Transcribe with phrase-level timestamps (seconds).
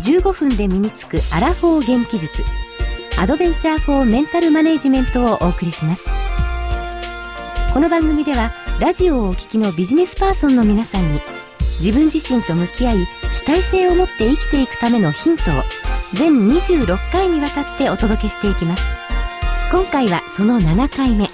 [0.00, 2.42] 15分で身につくアラフォー元気術。
[3.18, 6.10] アドベンチャーフォーメンタルマネジメントをお送りします。
[7.72, 11.20] この番組ではラジオをお聞きのビジネスパーソンの皆さんに
[11.80, 15.44] 自分自身と向き合い主体性を持って生きていくためのヒントを
[16.14, 18.82] 全26回にわたってお届けしていきます。
[19.70, 21.28] 今回はその7回目。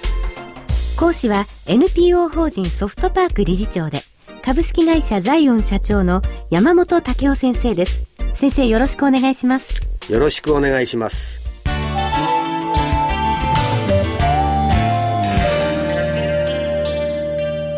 [0.96, 4.02] 講師は NPO 法人ソフトパーク理事長で
[4.42, 8.11] 株式会社ザイオン社長の山本武雄先生です。
[8.42, 9.80] 先生よろしくお願いします。
[10.08, 11.40] よろしくお願いします。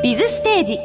[0.03, 0.79] ビズステージ。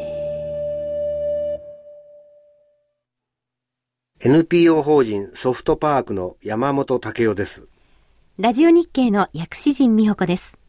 [4.20, 7.66] NPO 法人ソフトパークの山本武雄です。
[8.38, 10.60] ラジオ日経の薬師陣美穂子です。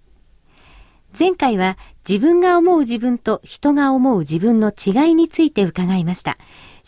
[1.19, 1.77] 前回は
[2.09, 6.39] 自分が思う自分と人が思う自分の違いについて伺いました。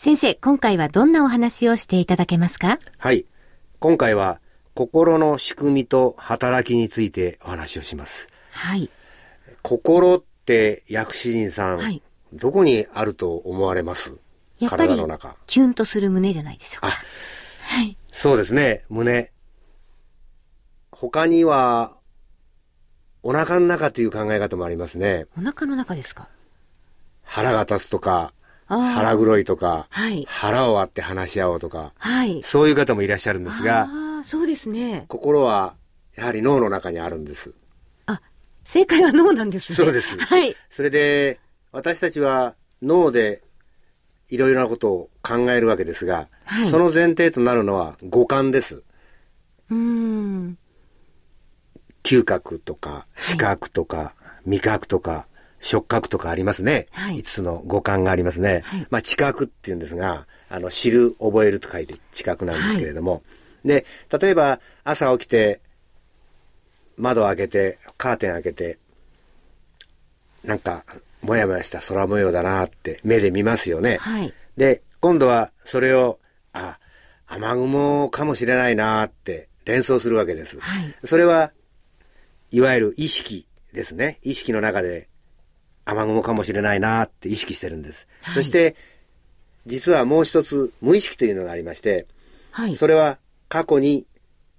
[0.03, 2.77] 先生、今回はどんなお話をしていただけますか？
[2.97, 3.25] はい。
[3.79, 4.41] 今回は
[4.73, 8.27] 心の仕組みと働きについてお話をします。
[8.51, 8.89] はい。
[9.61, 12.01] 心って薬師陣さん、はい、
[12.33, 14.13] どこにあると思われます？
[14.67, 15.37] 体の中。
[15.47, 16.89] キュンとする胸じゃないでしょうか。
[16.89, 17.95] はい。
[18.11, 19.31] そうですね、胸。
[20.91, 21.95] 他には
[23.21, 25.27] お腹の中という考え方もありますね。
[25.37, 26.27] お腹の中ですか？
[27.23, 28.33] 腹が立つとか、
[28.79, 33.87] 腹黒いとか、はい、腹を割って話し合おうとか、はい、そういう方もいらっしゃるんですが、
[34.23, 35.05] そうですね。
[35.07, 35.75] 心は
[36.15, 37.53] やはり脳の中にあるんです。
[38.05, 38.21] あ、
[38.63, 39.75] 正解は脳なんですね。
[39.75, 40.19] そうです。
[40.19, 40.55] はい。
[40.69, 41.39] それで、
[41.71, 43.41] 私たちは脳で
[44.29, 48.83] いろいろなことを考えるわけですが、はい、その前提となるのは五感です。
[49.69, 50.57] うん。
[52.03, 54.13] 嗅覚とか視覚とか
[54.45, 55.27] 味覚とか
[55.63, 56.87] 触覚とかありますね。
[56.91, 58.63] はい、5つの五感がありますね。
[58.65, 63.13] はい、まあ知覚っていうんですが、あの知る、覚えると書いて知覚なんですけれども。
[63.13, 63.19] は
[63.63, 63.85] い、で、
[64.19, 65.61] 例えば朝起きて
[66.97, 68.77] 窓を開けて、カーテン開けて、
[70.43, 70.83] なんか
[71.21, 73.97] もやもやした空模様だなって目で見ますよね。
[74.01, 76.19] はい、で、今度はそれを、
[76.51, 76.77] あ、
[77.25, 80.59] 雨雲かもしれないなって連想するわけです。
[80.59, 81.53] はい、それは
[82.51, 84.19] いわゆる意識ですね。
[84.23, 85.07] 意識の中で
[85.85, 88.07] 雨雲かもしれないなって意識してるんです。
[88.21, 88.75] はい、そして、
[89.65, 92.07] 実はもう一つ無意識というのがありまして、
[92.51, 93.17] はい、それは
[93.49, 94.05] 過去に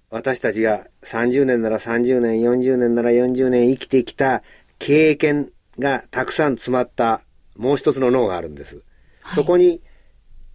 [0.09, 4.43] 私たちが30年なら30年、40年なら40年生きてきた
[4.79, 7.21] 経験がたくさん詰まった
[7.55, 8.83] もう一つの脳があるんです。
[9.21, 9.81] はい、そこに、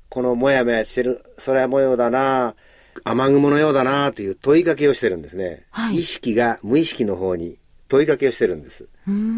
[0.09, 2.57] このもやもやしてる空模様だな
[3.05, 7.59] 雨雲のようだなという問いかけをしてるんですね、はい、意識が無意識の方に
[7.89, 8.89] 問いかけをしてるんです。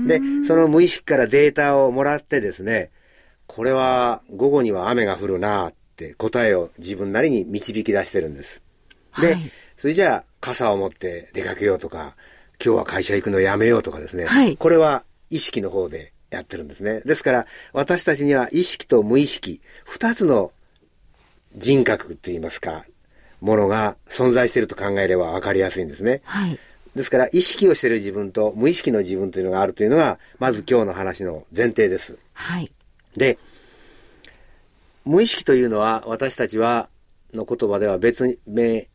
[0.06, 2.90] で、その無意識からデータをもらってですね、
[3.46, 8.62] これは午後には雨が降るなって答えを自分なりに導き出してるんです。
[9.20, 12.16] で、はい、それじゃあ傘を持って出かけようとか、
[12.64, 17.00] 今日は会社行くのやめようとかですね、はい、これは意識の方でやってるんですね。
[17.00, 20.52] ですから私たちには意識と無意識、二つの
[21.56, 22.84] 人格って言いますか、
[23.40, 26.22] ものが存在していると考えれば分かりやすいんですね。
[26.24, 26.58] はい。
[26.94, 32.18] ですから、意識をしている自分と無意識の自分というのがあるというのが、まず今日の話の前提です。
[32.34, 32.70] はい。
[33.16, 33.38] で、
[35.04, 36.88] 無意識というのは、私たちは、
[37.32, 38.88] の言葉では別名、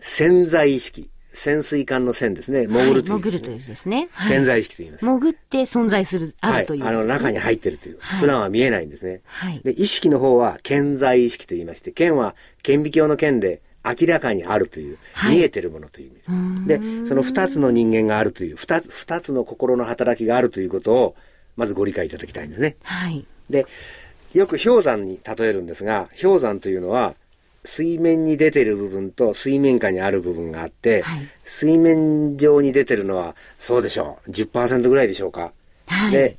[0.00, 1.10] 潜在意識。
[1.36, 2.66] 潜水艦の潜ですね。
[2.66, 4.08] 潜るという、ねはい、潜るというですね。
[4.12, 5.04] はい、潜在意識と言います。
[5.04, 7.98] 潜って存在する、あるという、はい、あの中に入ってるという。
[8.00, 9.20] 普段は見えないんですね。
[9.26, 9.60] はい。
[9.62, 16.78] で、意識の方は顕在意識と言いまして、顕は顕微鏡の顕で、明らかにあるという、はい、見えてるものという意味で。
[16.78, 21.16] で、その二つの人間があるという、二つ、二つの心の働きがあるということを、
[21.56, 22.76] まずご理解いただきたいんですね。
[22.82, 23.24] はい。
[23.48, 23.66] で、
[24.34, 27.14] よく氷山に例えるんですが、氷山というのは、
[27.64, 35.52] 水面に出てる部分と水面下にある部分があって、はい、水面上に出てるのは、そうでしょう、10%ぐらいでしょうか。
[35.86, 36.38] はい、で、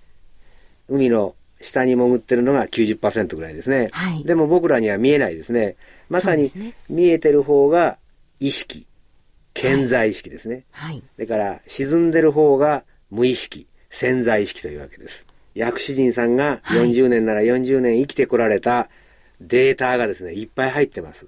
[0.87, 3.89] 海の下に潜ってるのが90%ぐらいですね。
[3.91, 5.75] はい、でも僕らには見えないですね。
[6.09, 6.51] まさに
[6.89, 7.97] 見えてる方が
[8.39, 8.85] 意識、
[9.53, 10.65] 健在意識ですね。
[10.71, 11.01] はい。
[11.17, 15.25] だから沈んでる方が無意識、潜在意識というわけです。
[15.55, 18.89] 薬師人さんが40年なら40年生きてこられた
[19.41, 21.25] データがですね、いっぱい入ってます。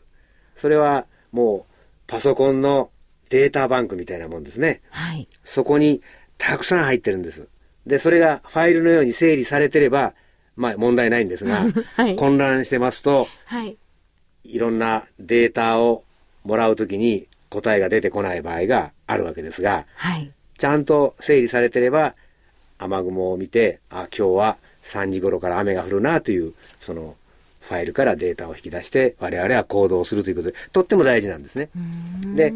[0.55, 1.73] それはもう
[2.05, 2.91] パソコンの
[3.29, 4.81] データバンクみたいなもんですね。
[4.89, 5.27] はい。
[5.43, 6.01] そこに
[6.37, 7.47] たくさん入ってるんです。
[7.89, 10.13] で、それがファイルのように整理されてれば、
[10.55, 11.65] まあ問題ないんですが、
[11.95, 13.77] はい、混乱してますと、はい、
[14.45, 16.03] いろんなデータを
[16.43, 22.15] もらうときに答えが出てこない場合があるわけですが、はい、ちゃんと整理されてれば、
[22.77, 27.15] 雨雲を見て、あ、今日は3時頃から雨が降るなという、その
[27.61, 31.69] ファイルからデータを引き出して我々は行動するということで、とっても大事なんですね。
[32.35, 32.51] で、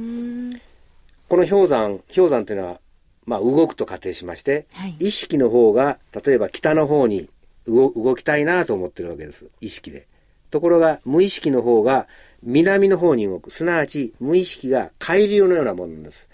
[1.29, 2.79] この氷山、氷山というのは、
[3.25, 7.29] まあ動くと仮定しまして、はい、意識の方が、例えば北の方に
[7.67, 9.45] 動きたいなと思ってるわけです。
[9.61, 10.07] 意識で。
[10.51, 12.07] ところが、無意識の方が
[12.43, 13.49] 南の方に動く。
[13.49, 16.29] すなわち、無意識が海流のようなものなんです。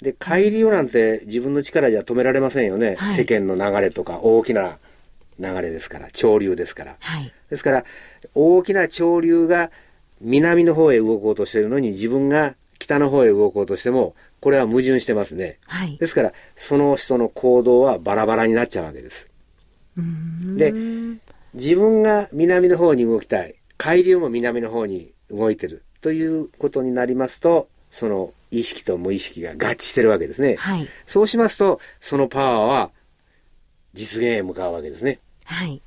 [0.00, 2.94] で、海流なんて自分の力じゃ止められませんよね。
[2.96, 4.78] はい、世間の流れとか大きな
[5.38, 6.96] 流れですから、潮流ですから。
[7.00, 7.84] はい、ですから、
[8.34, 9.70] 大きな潮流が
[10.20, 14.14] 南の方へ動こうとしているのに自分が北の方へ動こうとしても、
[14.44, 15.56] これは矛盾してますね。
[15.62, 19.30] はい、ですから、その人の行動はバラバラになっちゃうわけです。
[19.96, 20.70] で、
[21.54, 23.54] 自分が南の方に動きたい。
[23.78, 25.82] 海流も南の方に動いてる。
[26.02, 30.56] ということになりますと、その意識と無意識が合致してるわけですね。
[30.56, 32.90] はい、そうしますと、そのパワーは
[33.94, 35.20] 実現へ向かうわけですね。
[35.46, 35.80] はい。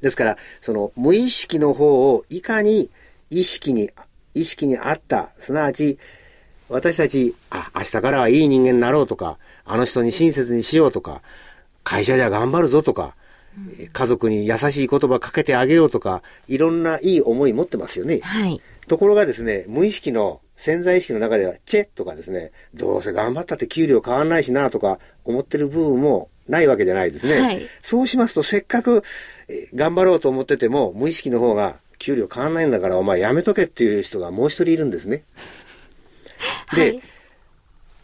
[0.00, 2.90] ですから、その無意識の方をいかに
[3.30, 3.88] 意識に、
[4.34, 5.96] 意識にあった、すなわち、
[6.70, 11.20] 私たち、あ、明日からはいい人間になろうとか、あの人に親切にしようとか、
[11.82, 13.14] 会社じゃ頑張るぞとか、
[13.58, 18.20] うん、家族に優しい言葉かけてあげようとか、いろんないい思い持ってますよね。
[18.22, 18.60] はい。
[18.86, 27.40] ところがですね、無意識の潜在意識の中では、チェとかですね、どうせ頑張ったって給料変わんないしなとか思ってる部分もないわけじゃないですね。
[27.40, 29.02] はい、そうしますと、せっかく
[29.74, 35.24] 頑張ろうと思ってても、無意識の方が給料変わんないんだから、お前やめとけっていう人がもう一人いるんですね。
[36.74, 37.02] で、 はい、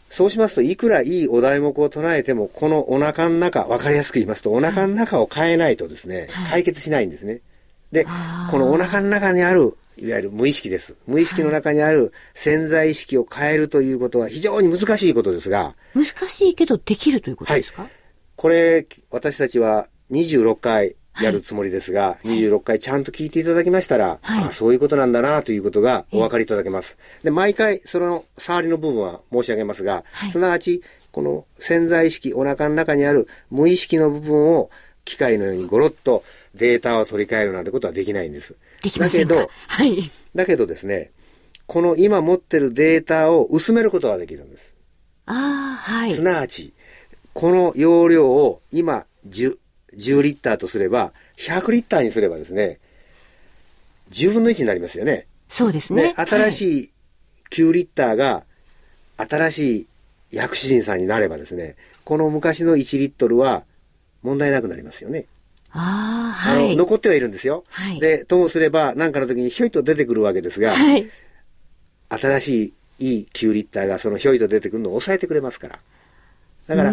[0.09, 7.41] そうしますと、いくらいいお題目を唱えても、このお腹の中、わかりやすく言いますと、お腹の中を変えないとですね、はい、解決しないんですね。
[7.91, 8.05] で、
[8.51, 10.95] このお腹の中にある、いわゆる無意識です。
[11.07, 15.75] 無意識の中にある潜在意識を変えるということは非常に難しいことですが。
[15.95, 17.91] 難しいけどできるということですか、はい、
[18.35, 26.97] これ、私たちは26回やるつもりですが、はい、26回ちゃんと聞いていただきましたら、はい、あそういうことなんだなということがお分かりいただけます。
[27.23, 30.81] で、毎回その触りの部分は申し上げますが、はい、すなわち、
[31.11, 34.69] この潜在意識、お腹の中にある無意識の部分を
[35.05, 36.23] 機械のようにゴロッと
[36.53, 38.55] データを取り替えるなんてことはできないんです。
[38.83, 39.35] できませんか？
[39.35, 40.11] だけど、はい。
[40.35, 41.11] だけどですね、
[41.65, 44.75] この今持ってるデータを薄めることができるんです。
[45.25, 46.13] ああ、はい。
[46.13, 46.73] すなわち、
[47.33, 49.55] この容量を今10、
[49.97, 52.79] 10リッターとすれば、100リッターにすればですね、
[54.11, 55.27] 10分の1になりますよね。
[55.49, 56.13] そうですね。
[56.13, 56.91] ね新しい
[57.51, 58.43] 9リッターが、
[59.17, 59.87] 新しい
[60.31, 63.63] 薬師人さんになればですね、この昔の1リットルは
[64.23, 65.25] 問題なくなりますよね。
[65.71, 66.75] ああ、はい。
[66.75, 67.63] 残ってはいるんですよ。
[67.69, 67.99] はい。
[67.99, 71.07] で、ともすれば、何かの時にひょいと出てくるわけですが、はい。
[72.09, 75.79] 新しいいい9リッターがそのひょいと出てくるのを抑えてくれますから。
[76.67, 76.91] だから、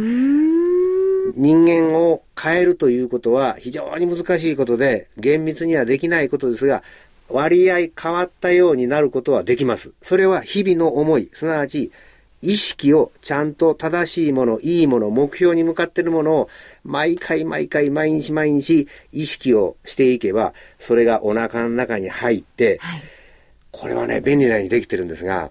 [1.35, 6.83] 人間を変えるということは非常に難しいことで、厳密にはできないことですが、
[7.29, 9.93] 割合変わったようになることはできます。
[10.03, 11.91] それは日々の思い、すなわち、
[12.43, 16.49] 意識をちゃんと正しいもの、いいもの、目標に向かっているものを、
[16.85, 23.03] 毎回毎回毎日毎日意識をしていけば、それがお腹の中に入って、はい、
[23.71, 25.51] これはね、便利なようにできてるんですが、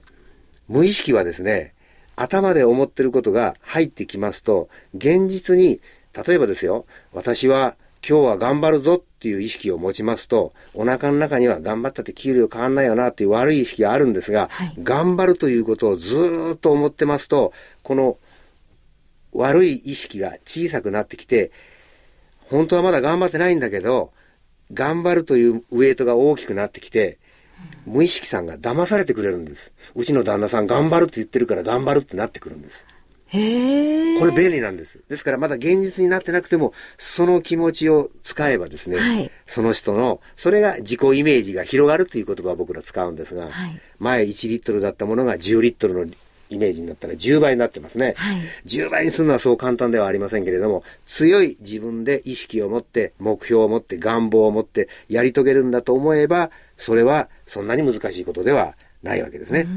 [0.70, 1.74] 無意識はですね、
[2.16, 5.82] 頭で思ってることが入ってきますと、現実に、
[6.28, 7.76] 例えばですよ、私は
[8.08, 18.18] 今日は頑張るぞっていう意識を持ちますと、お腹の中には頑張ったって給料変わんないよなっていう悪い意識があるんですが、はい、頑張るということをずっと思ってますと、この
[19.32, 21.52] 悪い意識が小さくなってきて、
[22.50, 24.12] 本当はまだ頑張ってないんだけど、
[24.74, 27.18] 頑張るというウエイトが大きくなってきて、
[27.86, 29.74] 無意識さんが騙されてくれるんです。
[29.96, 32.86] うちの旦那さん頑張るって言ってるから頑張るってなってくるんです。
[33.28, 35.02] へこれ便利なんです。
[35.10, 46.14] ですからまだ現実になってなくても、その気持ちを使えばですね、はい、その人の、それが自己イメージが広がるという言葉を僕ら使うんですが、はい、前1リットルだったものが10リットルの
[46.54, 48.14] イメージになったら10倍になってますね。
[48.18, 59.68] はい、10倍にするのはそう簡単ではありませんけれども、強い自分で意識を持って、目標を持って、願望を持ってやり遂げるんだと思えば、それはそんなに難しいことではないわけですね。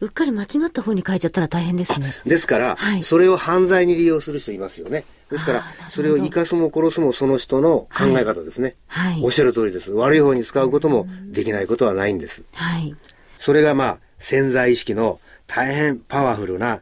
[0.00, 2.14] うっかり間違った方に書いちゃったら大変ですね。
[2.26, 5.04] ですから、はい、それを犯罪に利用する人いますよね。
[5.30, 8.76] ですから、それを生かすも殺すもその人の考え方ですね。
[8.86, 9.90] はい、おっしゃる通りです。
[9.92, 12.42] 悪い方に使うこともできないことはないんです。
[12.54, 12.94] はい、
[13.38, 15.20] それがまあ、潜在意識の
[15.54, 16.80] 大変パワフルな、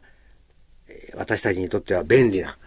[1.15, 2.57] 私たちにとっては便利な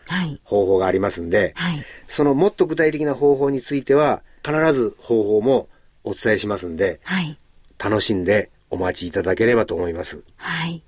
[0.45, 5.69] 方法がありますんで、はいはい、そのもっと具体的な方法については、必ず方法も
[6.05, 7.39] お伝えしますんで、はい、
[7.79, 10.23] 楽しんでお待ちいただければと思います。
[10.37, 10.83] はい。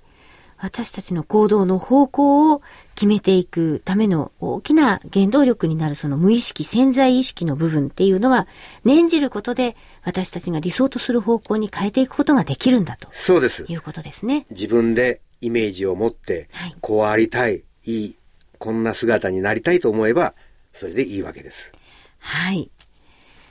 [0.59, 2.61] 私たちの行動の方向を
[2.95, 8.47] 決めていくための大きな原動力になるその無意識、潜在意識の部分っていうのは、
[8.83, 13.07] 念じることで私たちが理想とする方向に変えていくことができるんだと。
[13.11, 13.65] そうです。
[13.67, 14.47] いうことですね。
[14.49, 18.17] 自分でイメージを持って、はい、こうありたい、いい、
[18.57, 20.33] こんな姿になりたいと思えば、
[20.73, 21.71] それでいいわけです。
[22.17, 22.71] はい。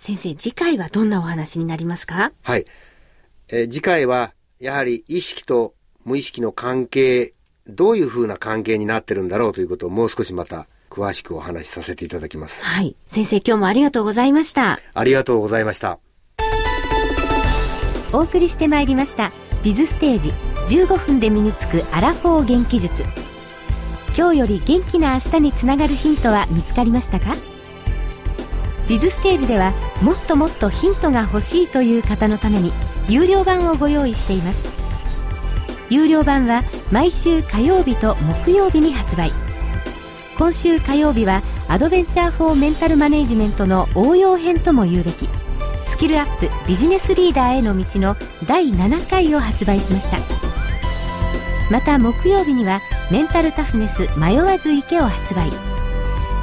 [0.01, 2.33] 先生、次回はどんなお話になりますか？
[2.43, 2.67] はい。
[3.49, 5.75] えー、次回は、やはり意識と
[6.07, 7.35] 無意識の関係、
[7.67, 12.63] どういうふうな関係になってるんだろうということをもう少しまた詳しくお話しさせていただきます。
[12.63, 12.95] はい。
[13.09, 14.79] 先生、今日もありがとうございました。
[14.95, 15.99] ありがとうございました。
[18.13, 19.33] お送りしてまいりました。
[19.65, 20.31] ビズステージ
[20.77, 23.03] 15分で身につくアラフォー元気術。
[24.17, 27.35] 今日より元気な明日につながるヒントは見つかりましたか？
[28.89, 29.73] ビズステージでは
[30.03, 32.73] もっともっとヒントが欲しいという方のために
[33.09, 34.86] 有料版をご用意しています
[35.88, 39.33] 有料版は毎週火曜日と木曜日に発売。
[40.37, 45.28] 今週火曜日はアドベンチャー・フォー・メンタル・マネジメントの応用編とも言うべき。
[45.87, 48.16] スキルアップビジネスリーダーへの道の
[48.47, 50.19] 第7回を発売しました。
[51.71, 55.49] また木曜日にはメンタルタフネス迷わず池を発売。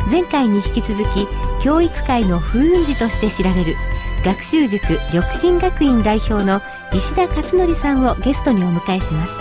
[0.09, 1.27] 前回に引き続き
[1.62, 3.75] 教育界の風雲児として知られる
[4.24, 6.62] 学習塾緑進学院代表の
[6.94, 9.34] 石田勝則さんをゲストにお迎えします。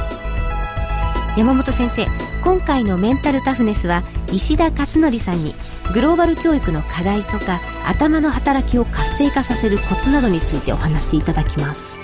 [1.37, 2.07] 山本先生
[2.43, 5.55] 今回のメンタルタフネスは石田勝則さんに
[5.95, 11.99] グローバル教育の課題とか頭の働きを活性化させるコツなどについてお話しいただきます。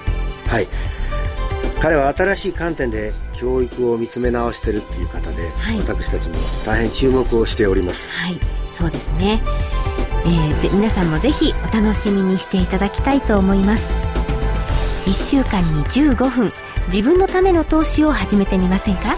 [0.47, 0.69] はい。
[1.81, 8.11] 彼は新しい観点で教育を見つめ直してるっていう方で、はい、私たちも大変注目をしております。
[8.13, 8.39] はい。
[8.67, 9.41] そうですね
[10.27, 14.09] えー、皆さんもぜひお楽しみにしていただきたいと思います。
[15.09, 16.51] 1週間に15分
[16.93, 19.17] 自分のための投資を始めてみませんか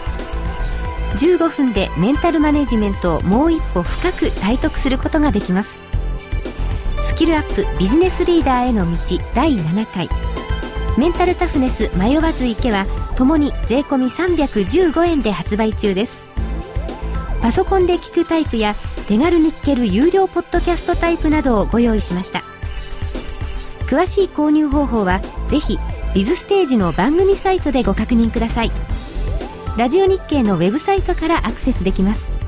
[1.16, 5.80] ？15分でメンタルマネジメントをもう一歩深く体得することができます。
[7.04, 8.99] スキルアップビジネスリーダーへの道
[9.35, 10.09] 第7回。
[10.99, 16.26] メンタルタフネス迷わず池はともに税込315円で発売中です。
[17.40, 18.75] パソコンで聞くタイプや
[19.11, 22.43] 手軽に聞ける有料ポッドキャストタイプなどをご用意しました。
[23.88, 25.79] 詳しい購入方法はぜひ
[26.14, 28.71] ビズステージの番組サイトでご確認ください。
[29.76, 32.38] ラジオ日経のウェブサイトからアクセスできます。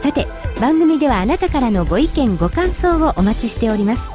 [0.00, 0.26] さて
[0.58, 4.10] 番組ではあなたからのご意見ご感想をお待ちしております。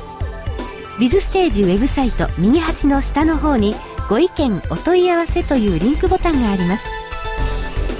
[1.00, 3.75] ビズステージウェブサイト右端の下の方に
[4.10, 6.89] ご意見お問い合わせというリンクボタンがあります。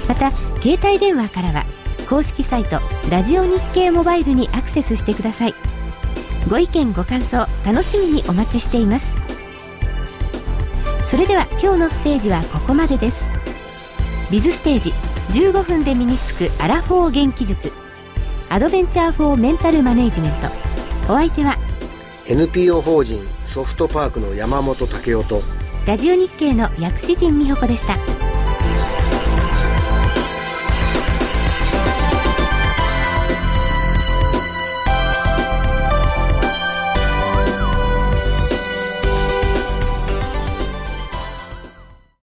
[0.08, 1.64] また携帯電話からは
[2.10, 5.54] 公式サイトラジオ日経モバイルにアクセスしてください。
[6.50, 9.14] ご意見ご感想楽しみにお待ちしています。
[11.08, 13.30] それでは今日のステージはここまでです。
[14.28, 14.92] ビズステージ
[15.40, 17.72] 15分で身につくアラフォー元気術。
[18.48, 20.48] アドベンチャーフォーメンタルマネジメント。
[21.12, 21.54] お相手は
[22.26, 25.42] NPO 法人ソフトパークの山本武雄と
[25.86, 28.19] ラジオ日経の薬師陣美穂子でした。